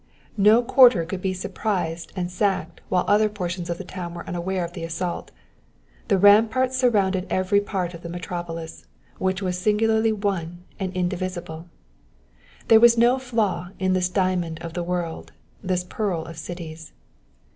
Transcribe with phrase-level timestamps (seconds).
[0.37, 4.65] No quarter could be surprised and sacked while other portions of the town were unaware
[4.65, 5.29] of the assault:
[6.07, 8.87] the ramparts surrounded every part of the metropolis,
[9.19, 11.67] which was singularly one and indivisible.
[12.67, 16.93] There was no flaw in this diamond of the world, this pearl of cities.